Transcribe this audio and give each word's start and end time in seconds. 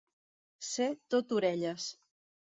Ser 0.67 0.87
tot 1.15 1.35
orelles. 1.39 1.91